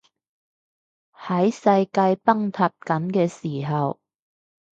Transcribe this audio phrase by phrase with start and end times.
[1.15, 3.99] 喺世界崩塌緊嘅時候